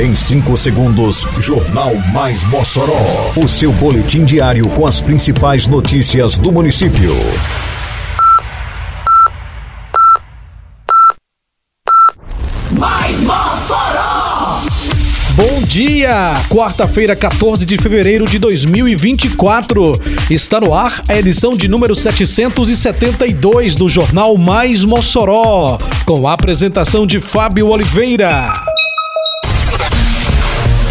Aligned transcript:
Em 0.00 0.14
5 0.14 0.56
segundos, 0.56 1.26
Jornal 1.38 1.94
Mais 2.14 2.42
Mossoró. 2.44 3.30
O 3.36 3.46
seu 3.46 3.70
boletim 3.72 4.24
diário 4.24 4.66
com 4.70 4.86
as 4.86 5.02
principais 5.02 5.66
notícias 5.66 6.38
do 6.38 6.50
município. 6.50 7.14
Mais 12.70 13.20
Mossoró! 13.20 14.62
Bom 15.34 15.60
dia! 15.66 16.40
Quarta-feira, 16.48 17.14
14 17.14 17.66
de 17.66 17.76
fevereiro 17.76 18.24
de 18.24 18.38
2024. 18.38 19.92
Está 20.30 20.58
no 20.58 20.72
ar 20.72 21.02
a 21.06 21.18
edição 21.18 21.54
de 21.54 21.68
número 21.68 21.94
772 21.94 23.74
do 23.74 23.90
Jornal 23.90 24.38
Mais 24.38 24.84
Mossoró, 24.84 25.78
com 26.06 26.26
a 26.26 26.32
apresentação 26.32 27.06
de 27.06 27.20
Fábio 27.20 27.68
Oliveira. 27.68 28.71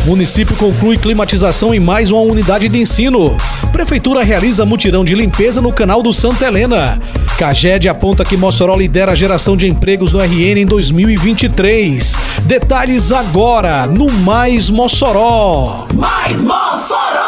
Município 0.06 0.56
conclui 0.56 0.98
climatização 0.98 1.74
em 1.74 1.80
mais 1.80 2.10
uma 2.10 2.22
unidade 2.22 2.68
de 2.68 2.80
ensino. 2.80 3.38
Prefeitura 3.72 4.24
realiza 4.24 4.66
mutirão 4.66 5.06
de 5.06 5.14
limpeza 5.14 5.62
no 5.62 5.72
canal 5.72 6.02
do 6.02 6.12
Santa 6.12 6.48
Helena. 6.48 7.00
Caged 7.38 7.88
aponta 7.88 8.26
que 8.26 8.36
Mossoró 8.36 8.76
lidera 8.76 9.12
a 9.12 9.16
geração 9.16 9.56
de 9.56 9.68
empregos 9.68 10.12
no 10.12 10.20
RN 10.20 10.60
em 10.60 10.66
2023. 10.66 12.16
Detalhes 12.44 13.12
agora 13.12 13.86
no 13.86 14.12
Mais 14.12 14.72
Mossoró. 14.72 15.88
Mais 15.94 16.44
Mossoró! 16.44 17.21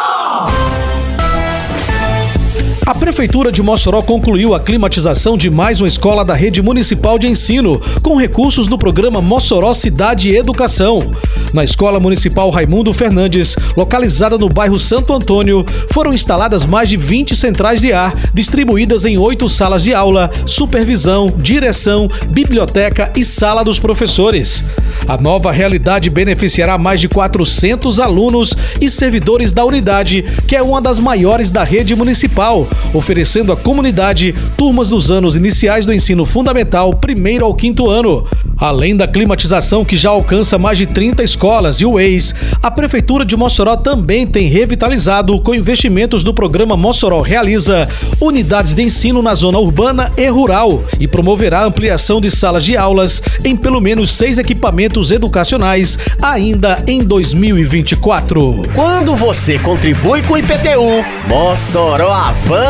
A 2.86 2.94
Prefeitura 2.94 3.50
de 3.50 3.62
Mossoró 3.62 4.02
concluiu 4.02 4.54
a 4.54 4.60
climatização 4.60 5.38
de 5.38 5.48
mais 5.48 5.80
uma 5.80 5.88
escola 5.88 6.22
da 6.22 6.34
rede 6.34 6.60
municipal 6.60 7.18
de 7.18 7.26
ensino, 7.26 7.80
com 8.02 8.14
recursos 8.14 8.66
do 8.66 8.76
programa 8.76 9.22
Mossoró 9.22 9.72
Cidade 9.72 10.36
Educação. 10.36 11.10
Na 11.54 11.64
Escola 11.64 11.98
Municipal 11.98 12.50
Raimundo 12.50 12.92
Fernandes, 12.92 13.56
localizada 13.74 14.36
no 14.36 14.50
bairro 14.50 14.78
Santo 14.78 15.14
Antônio, 15.14 15.64
foram 15.90 16.12
instaladas 16.12 16.66
mais 16.66 16.90
de 16.90 16.98
20 16.98 17.34
centrais 17.34 17.80
de 17.80 17.90
ar, 17.90 18.12
distribuídas 18.34 19.06
em 19.06 19.16
oito 19.16 19.48
salas 19.48 19.84
de 19.84 19.94
aula, 19.94 20.30
supervisão, 20.44 21.32
direção, 21.38 22.06
biblioteca 22.28 23.10
e 23.16 23.24
sala 23.24 23.64
dos 23.64 23.78
professores. 23.78 24.62
A 25.06 25.16
nova 25.16 25.52
realidade 25.52 26.10
beneficiará 26.10 26.76
mais 26.76 27.00
de 27.00 27.08
400 27.08 28.00
alunos 28.00 28.54
e 28.80 28.90
servidores 28.90 29.52
da 29.52 29.64
unidade, 29.64 30.24
que 30.46 30.56
é 30.56 30.62
uma 30.62 30.82
das 30.82 30.98
maiores 30.98 31.50
da 31.50 31.62
rede 31.62 31.94
municipal, 31.94 32.66
oferecendo 32.92 33.52
à 33.52 33.56
comunidade 33.56 34.34
turmas 34.56 34.88
dos 34.88 35.10
anos 35.10 35.36
iniciais 35.36 35.86
do 35.86 35.92
ensino 35.92 36.24
fundamental, 36.24 36.94
primeiro 36.94 37.44
ao 37.44 37.54
quinto 37.54 37.88
ano. 37.88 38.26
Além 38.56 38.96
da 38.96 39.08
climatização 39.08 39.84
que 39.84 39.96
já 39.96 40.10
alcança 40.10 40.58
mais 40.58 40.78
de 40.78 40.86
30 40.86 41.22
escolas 41.24 41.80
e 41.80 41.86
o 41.86 41.98
ex, 41.98 42.34
a 42.62 42.70
Prefeitura 42.70 43.24
de 43.24 43.36
Mossoró 43.36 43.76
também 43.76 44.26
tem 44.26 44.48
revitalizado, 44.48 45.40
com 45.40 45.54
investimentos 45.54 46.22
do 46.22 46.32
programa 46.32 46.76
Mossoró 46.76 47.20
Realiza, 47.20 47.88
unidades 48.20 48.74
de 48.74 48.82
ensino 48.82 49.20
na 49.22 49.34
zona 49.34 49.58
urbana 49.58 50.12
e 50.16 50.28
rural 50.28 50.82
e 51.00 51.08
promoverá 51.08 51.60
a 51.60 51.66
ampliação 51.66 52.20
de 52.20 52.30
salas 52.30 52.64
de 52.64 52.76
aulas 52.76 53.22
em 53.44 53.56
pelo 53.56 53.80
menos 53.80 54.12
seis 54.12 54.38
equipamentos 54.38 55.10
educacionais 55.10 55.98
ainda 56.22 56.82
em 56.86 57.02
2024. 57.02 58.62
Quando 58.74 59.14
você 59.14 59.58
contribui 59.58 60.22
com 60.22 60.34
o 60.34 60.38
IPTU, 60.38 61.04
Mossoró 61.28 62.12
avança. 62.12 62.63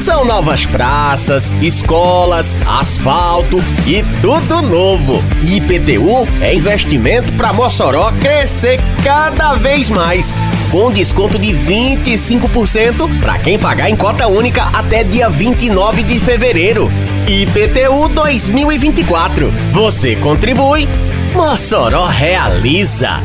São 0.00 0.24
novas 0.24 0.66
praças, 0.66 1.54
escolas, 1.62 2.58
asfalto 2.66 3.62
e 3.86 4.04
tudo 4.20 4.60
novo. 4.60 5.22
IPTU 5.42 6.26
é 6.42 6.54
investimento 6.54 7.32
para 7.32 7.52
Mossoró 7.52 8.12
crescer 8.20 8.80
cada 9.02 9.54
vez 9.54 9.88
mais. 9.88 10.36
Com 10.70 10.92
desconto 10.92 11.38
de 11.38 11.54
25% 11.54 13.20
para 13.20 13.38
quem 13.38 13.58
pagar 13.58 13.88
em 13.88 13.96
cota 13.96 14.26
única 14.26 14.64
até 14.64 15.04
dia 15.04 15.30
29 15.30 16.02
de 16.02 16.18
fevereiro. 16.18 16.90
IPTU 17.26 18.08
2024. 18.08 19.50
Você 19.72 20.16
contribui, 20.16 20.88
Mossoró 21.32 22.06
realiza. 22.06 23.20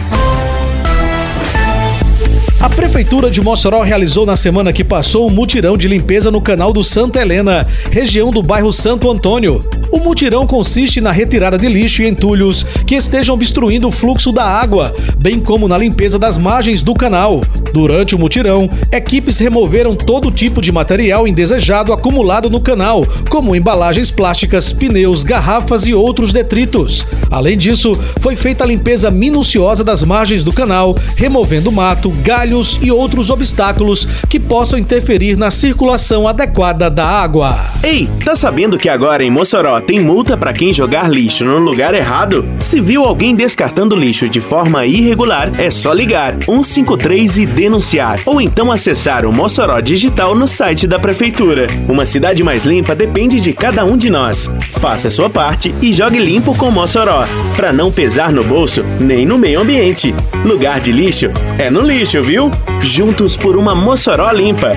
A 2.62 2.68
Prefeitura 2.68 3.32
de 3.32 3.40
Mossoró 3.40 3.82
realizou 3.82 4.26
na 4.26 4.36
semana 4.36 4.74
que 4.74 4.84
passou 4.84 5.26
um 5.26 5.30
mutirão 5.30 5.78
de 5.78 5.88
limpeza 5.88 6.30
no 6.30 6.42
canal 6.42 6.74
do 6.74 6.84
Santa 6.84 7.22
Helena, 7.22 7.66
região 7.90 8.32
do 8.32 8.44
bairro 8.44 8.74
Santo 8.74 9.10
Antônio. 9.10 9.64
O 9.90 9.98
mutirão 9.98 10.46
consiste 10.46 11.00
na 11.00 11.10
retirada 11.10 11.58
de 11.58 11.70
lixo 11.70 12.04
e 12.04 12.08
entulhos 12.08 12.64
que 12.86 12.96
estejam 12.96 13.34
obstruindo 13.34 13.88
o 13.88 13.92
fluxo 13.92 14.34
da 14.34 14.44
água, 14.44 14.94
bem 15.18 15.40
como 15.40 15.70
na 15.70 15.78
limpeza 15.78 16.20
das 16.20 16.38
margens 16.38 16.82
do 16.82 16.94
canal. 16.94 17.42
Durante 17.74 18.14
o 18.14 18.20
mutirão, 18.20 18.70
equipes 18.92 19.40
removeram 19.40 19.96
todo 19.96 20.32
tipo 20.32 20.62
de 20.62 20.72
material 20.72 21.28
indesejado 21.28 21.94
acumulado 21.94 22.50
no 22.50 22.60
canal, 22.60 23.06
como 23.30 23.56
embalagens 23.56 24.12
plásticas, 24.12 24.74
pneus, 24.74 25.24
garrafas 25.24 25.86
e 25.86 25.94
outros 25.94 26.34
detritos. 26.34 27.06
Além 27.32 27.58
disso, 27.58 27.98
foi 28.20 28.36
feita 28.36 28.64
a 28.64 28.68
limpeza 28.68 29.10
minuciosa 29.10 29.84
das 29.84 30.04
margens 30.04 30.44
do 30.44 30.52
canal, 30.52 30.96
removendo 31.16 31.72
mato, 31.72 32.10
galhos 32.50 32.80
e 32.82 32.92
outros 32.92 33.30
obstáculos 33.30 34.08
que 34.28 34.40
possam 34.40 34.80
interferir 34.80 35.38
na 35.38 35.52
circulação 35.52 36.28
adequada 36.28 36.90
da 36.90 37.06
água. 37.06 37.66
Ei, 37.84 38.10
tá 38.26 38.36
sabendo 38.36 38.78
que 38.78 38.90
agora 38.90 39.24
em 39.24 39.30
Mossoró 39.30 39.80
tem 39.80 40.00
multa 40.00 40.36
para 40.36 40.52
quem 40.52 40.74
jogar 40.74 41.10
lixo 41.10 41.46
no 41.46 41.60
lugar 41.60 41.94
errado? 41.94 42.46
Se 42.60 42.82
viu 42.82 43.04
alguém 43.04 43.36
descartando 43.36 43.96
lixo 43.96 44.28
de 44.28 44.40
forma 44.40 44.86
irregular, 44.86 45.52
é 45.60 45.70
só 45.70 45.94
ligar 45.94 46.38
153 46.44 47.38
e 47.38 47.46
denunciar, 47.46 48.20
ou 48.26 48.42
então 48.42 48.72
acessar 48.72 49.26
o 49.26 49.32
Mossoró 49.32 49.80
Digital 49.80 50.36
no 50.36 50.48
site 50.48 50.88
da 50.88 50.98
prefeitura. 50.98 51.68
Uma 51.88 52.06
cidade 52.06 52.44
mais 52.44 52.66
limpa 52.66 52.96
depende 52.96 53.40
de 53.40 53.54
cada 53.54 53.86
um 53.86 53.96
de 53.96 54.10
nós. 54.10 54.50
Faça 54.80 55.08
a 55.08 55.12
sua 55.12 55.30
parte 55.30 55.74
e 55.82 55.94
jogue 55.94 56.20
limpo 56.20 56.56
com 56.56 56.72
Mossoró, 56.72 57.28
para 57.56 57.72
não 57.72 57.92
pesar 57.92 58.32
no 58.32 58.44
bolso 58.44 58.84
nem 59.00 59.26
no 59.26 59.38
meio 59.38 59.62
ambiente. 59.62 60.16
Lugar 60.44 60.80
de 60.80 60.92
lixo 60.92 61.30
é 61.58 61.70
no 61.70 61.82
lixo, 61.82 62.24
viu? 62.24 62.39
Juntos 62.82 63.36
por 63.36 63.58
uma 63.58 63.76
Mossoró 63.76 64.32
limpa. 64.32 64.74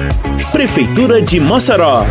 Prefeitura 0.50 1.22
de 1.22 1.38
Mossoró. 1.38 2.04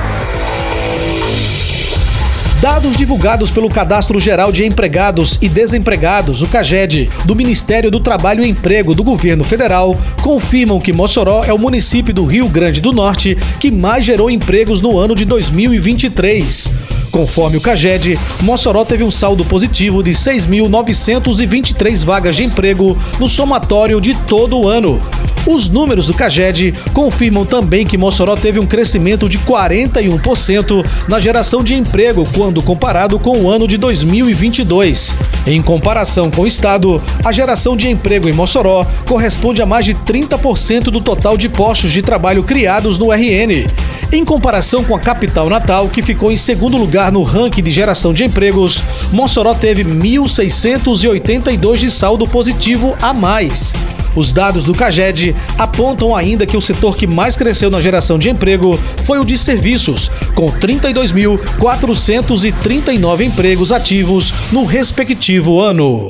Dados 2.62 2.96
divulgados 2.96 3.52
pelo 3.52 3.68
Cadastro 3.68 4.20
Geral 4.20 4.52
de 4.52 4.64
Empregados 4.64 5.38
e 5.42 5.50
Desempregados, 5.50 6.42
o 6.42 6.48
CAGED, 6.48 7.10
do 7.26 7.36
Ministério 7.36 7.92
do 7.92 8.00
Trabalho 8.00 8.46
e 8.46 8.50
Emprego 8.50 8.96
do 8.96 9.04
Governo 9.04 9.44
Federal, 9.44 9.98
confirmam 10.22 10.80
que 10.80 10.94
Mossoró 10.94 11.44
é 11.44 11.52
o 11.52 11.58
município 11.58 12.14
do 12.14 12.24
Rio 12.24 12.48
Grande 12.48 12.80
do 12.80 12.94
Norte 12.94 13.38
que 13.60 13.72
mais 13.72 14.06
gerou 14.06 14.30
empregos 14.30 14.80
no 14.80 14.98
ano 14.98 15.16
de 15.16 15.26
2023. 15.26 16.70
Conforme 17.12 17.58
o 17.58 17.62
CAGED, 17.62 18.18
Mossoró 18.42 18.86
teve 18.86 19.04
um 19.04 19.12
saldo 19.12 19.44
positivo 19.44 20.02
de 20.02 20.12
6.923 20.12 22.06
vagas 22.06 22.38
de 22.38 22.44
emprego 22.44 22.98
no 23.20 23.28
somatório 23.28 24.00
de 24.00 24.16
todo 24.16 24.58
o 24.58 24.68
ano. 24.68 25.00
Os 25.46 25.68
números 25.68 26.06
do 26.06 26.14
CAGED 26.14 26.74
confirmam 26.94 27.46
também 27.46 27.86
que 27.86 27.98
Mossoró 27.98 28.36
teve 28.36 28.60
um 28.60 28.66
crescimento 28.66 29.28
de 29.28 29.40
41% 29.40 30.86
na 31.08 31.20
geração 31.20 31.64
de 31.64 31.74
emprego 31.74 32.28
quando 32.36 32.62
comparado 32.62 33.18
com 33.18 33.38
o 33.40 33.50
ano 33.50 33.68
de 33.68 33.76
2022. 33.78 35.16
Em 35.48 35.60
comparação 35.62 36.30
com 36.30 36.44
o 36.44 36.48
estado, 36.48 37.02
a 37.24 37.32
geração 37.32 37.76
de 37.76 37.88
emprego 37.88 38.30
em 38.30 38.34
Mossoró 38.34 38.86
corresponde 39.08 39.62
a 39.62 39.66
mais 39.66 39.86
de 39.86 39.96
30% 39.96 40.84
do 40.84 41.02
total 41.02 41.36
de 41.36 41.50
postos 41.50 41.92
de 41.92 42.04
trabalho 42.04 42.44
criados 42.44 43.00
no 43.00 43.12
RN. 43.12 43.68
Em 44.14 44.24
comparação 44.24 44.84
com 44.84 44.96
a 44.96 45.00
capital 45.00 45.50
natal, 45.50 45.90
que 45.90 46.04
ficou 46.04 46.32
em 46.32 46.38
segundo 46.38 46.78
lugar 46.78 47.12
no 47.12 47.24
ranking 47.24 47.64
de 47.64 47.72
geração 47.72 48.14
de 48.14 48.24
empregos, 48.24 48.84
Mossoró 49.12 49.56
teve 49.56 49.84
1.682 49.84 51.78
de 51.78 51.90
saldo 51.90 52.28
positivo 52.28 52.96
a 53.02 53.12
mais. 53.12 53.74
Os 54.16 54.32
dados 54.34 54.64
do 54.64 54.74
CAGED 54.74 55.36
apontam 55.58 56.16
ainda 56.16 56.46
que 56.46 56.56
o 56.58 56.62
setor 56.62 56.96
que 56.96 57.08
mais 57.08 57.36
cresceu 57.38 57.70
na 57.70 57.80
geração 57.80 58.20
de 58.20 58.30
emprego 58.30 58.78
foi 59.06 59.20
o 59.20 59.26
de 59.26 59.38
serviços, 59.38 60.12
com 60.36 60.52
32.439 60.52 63.22
empregos 63.22 63.72
ativos 63.72 64.34
no 64.52 64.66
respectivo 64.66 65.62
ano. 65.62 66.10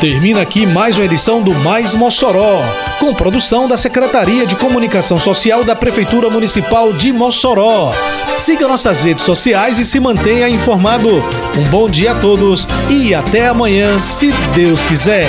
Termina 0.00 0.40
aqui 0.40 0.64
mais 0.66 0.96
uma 0.98 1.04
edição 1.04 1.42
do 1.42 1.54
Mais 1.54 1.94
Mossoró, 1.94 2.60
com 2.98 3.14
produção 3.14 3.68
da 3.68 3.76
Secretaria 3.76 4.44
de 4.44 4.56
Comunicação 4.56 5.16
Social 5.16 5.62
da 5.62 5.76
Prefeitura 5.76 6.28
Municipal 6.28 6.92
de 6.92 7.12
Mossoró. 7.12 7.92
Siga 8.34 8.66
nossas 8.66 9.04
redes 9.04 9.22
sociais 9.24 9.78
e 9.78 9.84
se 9.84 10.00
mantenha 10.00 10.48
informado. 10.48 11.22
Um 11.56 11.62
bom 11.70 11.88
dia 11.88 12.10
a 12.12 12.16
todos 12.16 12.66
e 12.90 13.14
até 13.14 13.46
amanhã, 13.46 14.00
se 14.00 14.32
Deus 14.54 14.82
quiser. 14.82 15.28